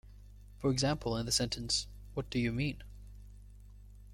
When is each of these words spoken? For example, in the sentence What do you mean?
For 0.57 0.71
example, 0.71 1.15
in 1.15 1.27
the 1.27 1.31
sentence 1.31 1.85
What 2.15 2.31
do 2.31 2.39
you 2.39 2.51
mean? 2.51 2.81